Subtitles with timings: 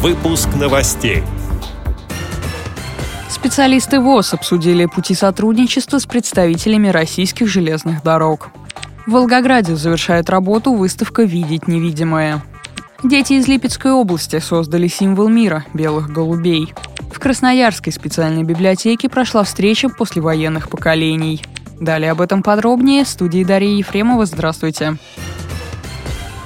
[0.00, 1.24] Выпуск новостей.
[3.28, 8.50] Специалисты ВОЗ обсудили пути сотрудничества с представителями российских железных дорог.
[9.08, 12.44] В Волгограде завершает работу выставка «Видеть невидимое».
[13.02, 16.72] Дети из Липецкой области создали символ мира– белых голубей.
[17.12, 21.42] В Красноярской специальной библиотеке прошла встреча послевоенных поколений.
[21.80, 24.26] Далее об этом подробнее в студии Дарья Ефремова.
[24.26, 24.96] Здравствуйте.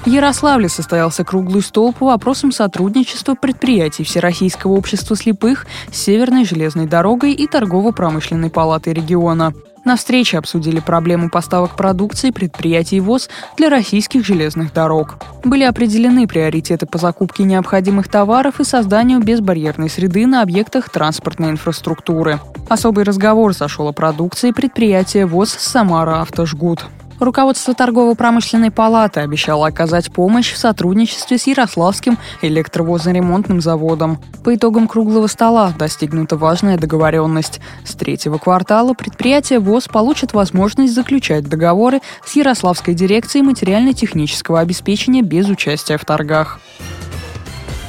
[0.02, 6.86] В Ярославле состоялся круглый стол по вопросам сотрудничества предприятий Всероссийского общества слепых с Северной железной
[6.86, 9.52] дорогой и Торгово-промышленной палатой региона.
[9.84, 15.18] На встрече обсудили проблему поставок продукции предприятий ВОЗ для российских железных дорог.
[15.44, 22.40] Были определены приоритеты по закупке необходимых товаров и созданию безбарьерной среды на объектах транспортной инфраструктуры.
[22.68, 26.86] Особый разговор зашел о продукции предприятия ВОЗ «Самара Автожгут».
[27.22, 34.18] Руководство торгово-промышленной палаты обещало оказать помощь в сотрудничестве с Ярославским электровозоремонтным заводом.
[34.42, 37.60] По итогам круглого стола достигнута важная договоренность.
[37.84, 45.48] С третьего квартала предприятие ВОЗ получит возможность заключать договоры с Ярославской дирекцией материально-технического обеспечения без
[45.48, 46.58] участия в торгах.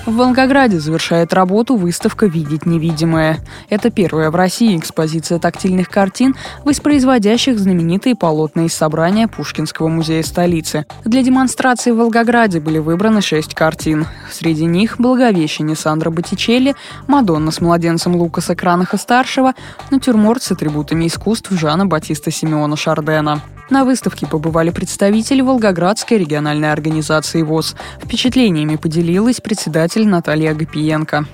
[0.06, 3.40] В Волгограде завершает работу выставка «Видеть невидимое».
[3.70, 10.86] Это первая в России экспозиция тактильных картин, воспроизводящих знаменитые полотна из собрания Пушкинского музея столицы.
[11.06, 14.06] Для демонстрации в Волгограде были выбраны шесть картин.
[14.30, 16.76] Среди них «Благовещение» Сандра Боттичелли,
[17.08, 19.54] «Мадонна с младенцем Лукаса Кранаха-старшего»,
[19.90, 23.42] «Натюрморт с атрибутами искусств» Жана Батиста Симеона Шардена.
[23.74, 27.76] На выставке побывали представители Волгоградской региональной организации ВОЗ.
[28.00, 31.26] Впечатлениями поделилась председатель Наталья Агапиенко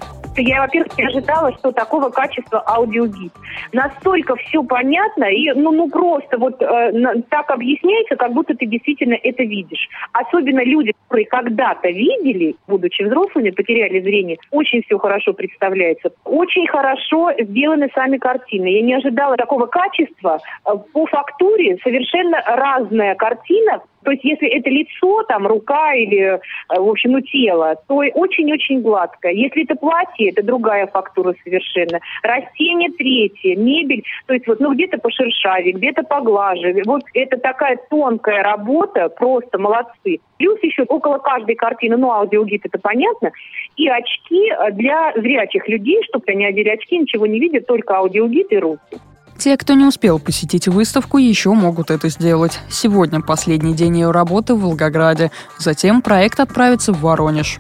[0.41, 3.31] я, во-первых, не ожидала, что такого качества аудиогид.
[3.73, 9.15] Настолько все понятно, и ну, ну просто вот э, так объясняется, как будто ты действительно
[9.21, 9.87] это видишь.
[10.13, 16.11] Особенно люди, которые когда-то видели, будучи взрослыми, потеряли зрение, очень все хорошо представляется.
[16.25, 18.67] Очень хорошо сделаны сами картины.
[18.67, 20.39] Я не ожидала такого качества.
[20.65, 26.39] Э, по фактуре совершенно разная картина, то есть если это лицо, там, рука или, э,
[26.69, 29.33] в общем, ну, тело, то очень-очень гладкое.
[29.33, 31.99] Если это платье, это другая фактура совершенно.
[32.23, 36.81] Растение третье, мебель, то есть вот, ну, где-то пошершавее, где-то поглаже.
[36.85, 40.19] Вот это такая тонкая работа, просто молодцы.
[40.37, 43.31] Плюс еще около каждой картины, ну, аудиогид, это понятно,
[43.75, 48.57] и очки для зрячих людей, чтобы они одели очки, ничего не видят, только аудиогид и
[48.57, 48.97] руки.
[49.39, 52.59] Те, кто не успел посетить выставку, еще могут это сделать.
[52.69, 55.31] Сегодня последний день ее работы в Волгограде.
[55.57, 57.59] Затем проект отправится в Воронеж.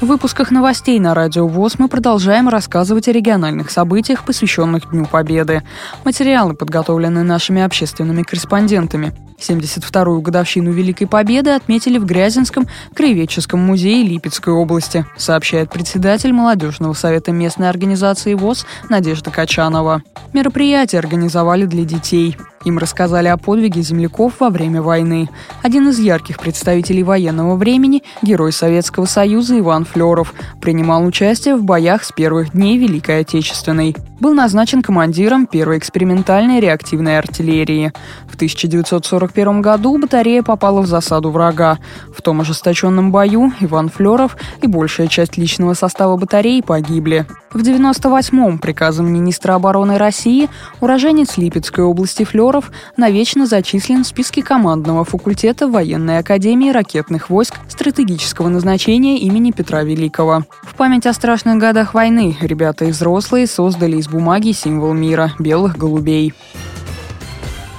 [0.00, 5.64] В выпусках новостей на Радио ВОЗ мы продолжаем рассказывать о региональных событиях, посвященных Дню Победы.
[6.04, 9.12] Материалы подготовлены нашими общественными корреспондентами.
[9.40, 17.32] 72-ю годовщину Великой Победы отметили в Грязинском краеведческом музее Липецкой области, сообщает председатель молодежного совета
[17.32, 20.04] местной организации ВОЗ Надежда Качанова.
[20.32, 22.36] Мероприятие организовали для детей.
[22.64, 25.28] Им рассказали о подвиге земляков во время войны.
[25.62, 32.04] Один из ярких представителей военного времени, герой Советского Союза Иван Флеров, принимал участие в боях
[32.04, 33.94] с первых дней Великой Отечественной.
[34.20, 37.92] Был назначен командиром первой экспериментальной реактивной артиллерии.
[38.26, 41.78] В 1941 году батарея попала в засаду врага.
[42.12, 47.26] В том ожесточенном бою Иван Флеров и большая часть личного состава батареи погибли.
[47.52, 55.04] В 98-м приказом министра обороны России уроженец Липецкой области Флеров навечно зачислен в списке командного
[55.04, 60.44] факультета Военной академии ракетных войск стратегического назначения имени Петра Великого.
[60.62, 65.76] В память о страшных годах войны ребята и взрослые создали из бумаги символ мира– белых
[65.76, 66.32] голубей.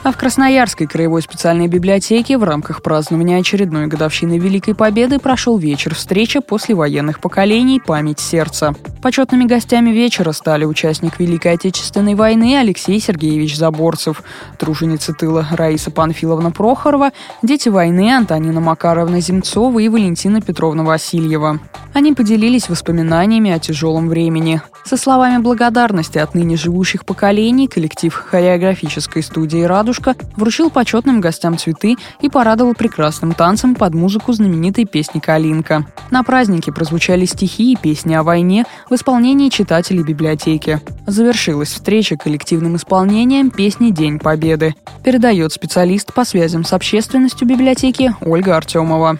[0.09, 5.93] А в Красноярской краевой специальной библиотеке в рамках празднования очередной годовщины Великой Победы прошел вечер
[5.93, 8.73] встреча после военных поколений «Память сердца».
[9.03, 14.23] Почетными гостями вечера стали участник Великой Отечественной войны Алексей Сергеевич Заборцев,
[14.57, 17.11] труженица тыла Раиса Панфиловна Прохорова,
[17.43, 21.59] дети войны Антонина Макаровна Земцова и Валентина Петровна Васильева.
[21.93, 24.59] Они поделились воспоминаниями о тяжелом времени.
[24.85, 31.57] Со словами благодарности от ныне живущих поколений коллектив хореографической студии «Радуга» «Радужка» вручил почетным гостям
[31.57, 35.85] цветы и порадовал прекрасным танцем под музыку знаменитой песни «Калинка».
[36.11, 40.81] На празднике прозвучали стихи и песни о войне в исполнении читателей библиотеки.
[41.05, 44.75] Завершилась встреча коллективным исполнением песни «День Победы».
[45.03, 49.19] Передает специалист по связям с общественностью библиотеки Ольга Артемова.